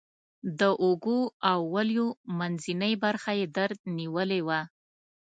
د 0.59 0.61
اوږو 0.83 1.21
او 1.51 1.59
ولیو 1.75 2.07
منځنۍ 2.39 2.93
برخه 3.03 3.31
یې 3.39 3.45
درد 3.57 3.79
نیولې 3.97 4.41
وه. 4.47 4.61